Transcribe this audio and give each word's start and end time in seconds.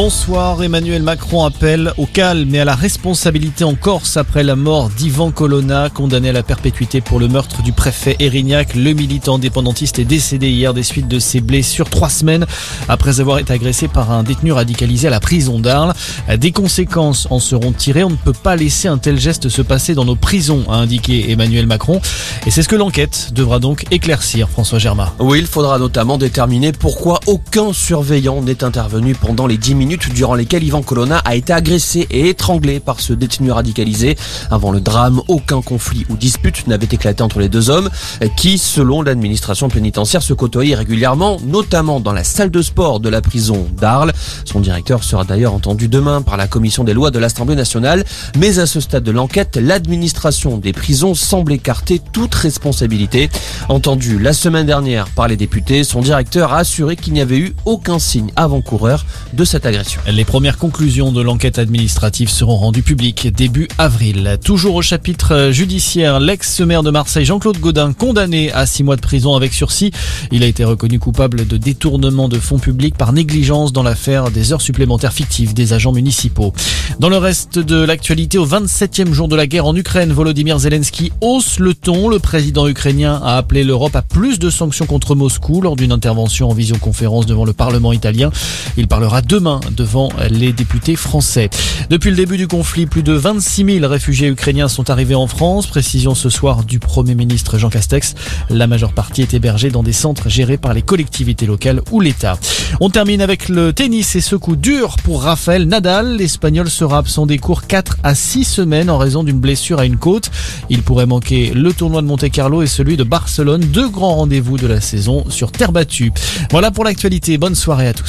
Bonsoir, 0.00 0.62
Emmanuel 0.62 1.02
Macron 1.02 1.44
appelle 1.44 1.92
au 1.96 2.06
calme 2.06 2.54
et 2.54 2.60
à 2.60 2.64
la 2.64 2.76
responsabilité 2.76 3.64
en 3.64 3.74
Corse 3.74 4.16
après 4.16 4.44
la 4.44 4.54
mort 4.54 4.90
d'Ivan 4.90 5.32
Colonna, 5.32 5.90
condamné 5.90 6.28
à 6.28 6.32
la 6.32 6.44
perpétuité 6.44 7.00
pour 7.00 7.18
le 7.18 7.26
meurtre 7.26 7.62
du 7.62 7.72
préfet 7.72 8.14
Erignac. 8.20 8.76
Le 8.76 8.92
militant 8.92 9.34
indépendantiste 9.34 9.98
est 9.98 10.04
décédé 10.04 10.50
hier 10.50 10.72
des 10.72 10.84
suites 10.84 11.08
de 11.08 11.18
ses 11.18 11.40
blessures 11.40 11.90
trois 11.90 12.10
semaines 12.10 12.46
après 12.88 13.18
avoir 13.18 13.40
été 13.40 13.52
agressé 13.52 13.88
par 13.88 14.12
un 14.12 14.22
détenu 14.22 14.52
radicalisé 14.52 15.08
à 15.08 15.10
la 15.10 15.18
prison 15.18 15.58
d'Arles. 15.58 15.94
Des 16.32 16.52
conséquences 16.52 17.26
en 17.30 17.40
seront 17.40 17.72
tirées. 17.72 18.04
On 18.04 18.10
ne 18.10 18.14
peut 18.14 18.32
pas 18.32 18.54
laisser 18.54 18.86
un 18.86 18.98
tel 18.98 19.18
geste 19.18 19.48
se 19.48 19.62
passer 19.62 19.96
dans 19.96 20.04
nos 20.04 20.14
prisons, 20.14 20.62
a 20.70 20.76
indiqué 20.76 21.32
Emmanuel 21.32 21.66
Macron. 21.66 22.00
Et 22.46 22.52
c'est 22.52 22.62
ce 22.62 22.68
que 22.68 22.76
l'enquête 22.76 23.30
devra 23.32 23.58
donc 23.58 23.84
éclaircir, 23.90 24.48
François 24.48 24.78
Germain. 24.78 25.12
Oui, 25.18 25.40
il 25.40 25.48
faudra 25.48 25.76
notamment 25.80 26.18
déterminer 26.18 26.70
pourquoi 26.70 27.18
aucun 27.26 27.72
surveillant 27.72 28.42
n'est 28.42 28.62
intervenu 28.62 29.16
pendant 29.16 29.48
les 29.48 29.58
10 29.58 29.74
minutes 29.74 29.87
durant 29.96 30.34
lesquelles 30.34 30.64
Ivan 30.64 30.82
Colonna 30.82 31.18
a 31.24 31.34
été 31.34 31.52
agressé 31.52 32.06
et 32.10 32.28
étranglé 32.28 32.78
par 32.78 33.00
ce 33.00 33.14
détenu 33.14 33.50
radicalisé. 33.50 34.16
Avant 34.50 34.70
le 34.70 34.80
drame, 34.80 35.22
aucun 35.28 35.62
conflit 35.62 36.04
ou 36.10 36.16
dispute 36.16 36.66
n'avait 36.66 36.88
éclaté 36.90 37.22
entre 37.22 37.40
les 37.40 37.48
deux 37.48 37.70
hommes 37.70 37.88
qui, 38.36 38.58
selon 38.58 39.02
l'administration 39.02 39.68
pénitentiaire, 39.68 40.22
se 40.22 40.34
côtoyaient 40.34 40.74
régulièrement, 40.74 41.38
notamment 41.44 42.00
dans 42.00 42.12
la 42.12 42.24
salle 42.24 42.50
de 42.50 42.60
sport 42.60 43.00
de 43.00 43.08
la 43.08 43.22
prison 43.22 43.66
d'Arles. 43.76 44.12
Son 44.44 44.60
directeur 44.60 45.04
sera 45.04 45.24
d'ailleurs 45.24 45.54
entendu 45.54 45.88
demain 45.88 46.20
par 46.20 46.36
la 46.36 46.48
commission 46.48 46.84
des 46.84 46.92
lois 46.92 47.10
de 47.10 47.18
l'Assemblée 47.18 47.56
nationale. 47.56 48.04
Mais 48.36 48.58
à 48.58 48.66
ce 48.66 48.80
stade 48.80 49.04
de 49.04 49.10
l'enquête, 49.10 49.56
l'administration 49.56 50.58
des 50.58 50.72
prisons 50.72 51.14
semble 51.14 51.52
écarter 51.52 52.00
toute 52.12 52.34
responsabilité. 52.34 53.30
Entendu 53.68 54.18
la 54.18 54.34
semaine 54.34 54.66
dernière 54.66 55.08
par 55.08 55.28
les 55.28 55.36
députés, 55.36 55.82
son 55.84 56.02
directeur 56.02 56.52
a 56.52 56.58
assuré 56.58 56.96
qu'il 56.96 57.14
n'y 57.14 57.20
avait 57.20 57.38
eu 57.38 57.54
aucun 57.64 57.98
signe 57.98 58.30
avant-coureur 58.36 59.06
de 59.32 59.44
cette 59.44 59.64
agression. 59.64 59.77
Les 60.06 60.24
premières 60.24 60.58
conclusions 60.58 61.12
de 61.12 61.20
l'enquête 61.20 61.58
administrative 61.58 62.30
seront 62.30 62.56
rendues 62.56 62.82
publiques 62.82 63.28
début 63.28 63.68
avril. 63.78 64.38
Toujours 64.42 64.74
au 64.74 64.82
chapitre 64.82 65.50
judiciaire, 65.52 66.20
l'ex-maire 66.20 66.82
de 66.82 66.90
Marseille, 66.90 67.24
Jean-Claude 67.24 67.58
Godin, 67.58 67.92
condamné 67.92 68.52
à 68.52 68.66
six 68.66 68.82
mois 68.82 68.96
de 68.96 69.00
prison 69.00 69.36
avec 69.36 69.52
sursis. 69.52 69.90
Il 70.32 70.42
a 70.42 70.46
été 70.46 70.64
reconnu 70.64 70.98
coupable 70.98 71.46
de 71.46 71.56
détournement 71.56 72.28
de 72.28 72.38
fonds 72.38 72.58
publics 72.58 72.96
par 72.96 73.12
négligence 73.12 73.72
dans 73.72 73.82
l'affaire 73.82 74.30
des 74.30 74.52
heures 74.52 74.62
supplémentaires 74.62 75.12
fictives 75.12 75.54
des 75.54 75.72
agents 75.72 75.92
municipaux. 75.92 76.52
Dans 76.98 77.08
le 77.08 77.18
reste 77.18 77.58
de 77.58 77.76
l'actualité, 77.76 78.38
au 78.38 78.46
27e 78.46 79.12
jour 79.12 79.28
de 79.28 79.36
la 79.36 79.46
guerre 79.46 79.66
en 79.66 79.76
Ukraine, 79.76 80.12
Volodymyr 80.12 80.58
Zelensky 80.58 81.12
hausse 81.20 81.58
le 81.58 81.74
ton. 81.74 82.08
Le 82.08 82.18
président 82.18 82.66
ukrainien 82.66 83.20
a 83.22 83.36
appelé 83.36 83.64
l'Europe 83.64 83.96
à 83.96 84.02
plus 84.02 84.38
de 84.38 84.50
sanctions 84.50 84.86
contre 84.86 85.14
Moscou 85.14 85.60
lors 85.60 85.76
d'une 85.76 85.92
intervention 85.92 86.50
en 86.50 86.54
visioconférence 86.54 87.26
devant 87.26 87.44
le 87.44 87.52
Parlement 87.52 87.92
italien. 87.92 88.30
Il 88.76 88.88
parlera 88.88 89.22
demain 89.22 89.60
devant 89.70 90.10
les 90.30 90.52
députés 90.52 90.96
français. 90.96 91.50
Depuis 91.90 92.10
le 92.10 92.16
début 92.16 92.36
du 92.36 92.46
conflit, 92.46 92.86
plus 92.86 93.02
de 93.02 93.12
26 93.12 93.78
000 93.80 93.88
réfugiés 93.88 94.28
ukrainiens 94.28 94.68
sont 94.68 94.90
arrivés 94.90 95.14
en 95.14 95.26
France. 95.26 95.66
Précision 95.66 96.14
ce 96.14 96.28
soir 96.28 96.64
du 96.64 96.78
Premier 96.78 97.14
ministre 97.14 97.58
Jean 97.58 97.70
Castex. 97.70 98.14
La 98.50 98.66
majeure 98.66 98.92
partie 98.92 99.22
est 99.22 99.34
hébergée 99.34 99.70
dans 99.70 99.82
des 99.82 99.92
centres 99.92 100.28
gérés 100.28 100.58
par 100.58 100.74
les 100.74 100.82
collectivités 100.82 101.46
locales 101.46 101.82
ou 101.90 102.00
l'État. 102.00 102.38
On 102.80 102.90
termine 102.90 103.20
avec 103.20 103.48
le 103.48 103.72
tennis 103.72 104.16
et 104.16 104.20
ce 104.20 104.36
coup 104.36 104.56
dur 104.56 104.96
pour 105.02 105.22
Raphaël 105.22 105.66
Nadal. 105.66 106.16
L'Espagnol 106.16 106.68
sera 106.70 106.98
absent 106.98 107.26
des 107.26 107.38
cours 107.38 107.66
4 107.66 107.98
à 108.02 108.14
6 108.14 108.44
semaines 108.44 108.90
en 108.90 108.98
raison 108.98 109.24
d'une 109.24 109.40
blessure 109.40 109.78
à 109.78 109.86
une 109.86 109.96
côte. 109.96 110.30
Il 110.70 110.82
pourrait 110.82 111.06
manquer 111.06 111.52
le 111.54 111.72
tournoi 111.72 112.02
de 112.02 112.06
Monte-Carlo 112.06 112.62
et 112.62 112.66
celui 112.66 112.96
de 112.96 113.04
Barcelone, 113.04 113.60
deux 113.60 113.88
grands 113.88 114.16
rendez-vous 114.16 114.56
de 114.56 114.66
la 114.66 114.80
saison 114.80 115.24
sur 115.28 115.52
terre 115.52 115.72
battue. 115.72 116.12
Voilà 116.50 116.70
pour 116.70 116.84
l'actualité. 116.84 117.38
Bonne 117.38 117.54
soirée 117.54 117.88
à 117.88 117.94
tous. 117.94 118.06